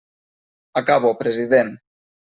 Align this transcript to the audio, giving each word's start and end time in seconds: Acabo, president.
Acabo, 0.81 1.13
president. 1.21 1.73